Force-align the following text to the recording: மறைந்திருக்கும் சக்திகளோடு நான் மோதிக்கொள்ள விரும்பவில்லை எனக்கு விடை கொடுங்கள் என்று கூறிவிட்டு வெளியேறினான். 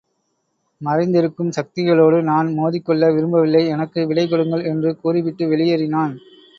மறைந்திருக்கும் 0.81 1.51
சக்திகளோடு 1.57 2.21
நான் 2.21 2.49
மோதிக்கொள்ள 2.57 3.13
விரும்பவில்லை 3.13 3.67
எனக்கு 3.67 4.07
விடை 4.07 4.27
கொடுங்கள் 4.27 4.63
என்று 4.63 4.91
கூறிவிட்டு 4.97 5.45
வெளியேறினான். 5.47 6.15